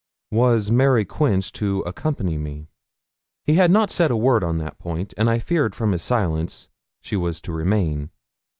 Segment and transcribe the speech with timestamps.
[0.31, 2.69] Was Mary Quince to accompany me?
[3.45, 6.69] He had not said a word on that point; and I feared from his silence
[7.01, 8.09] she was to remain.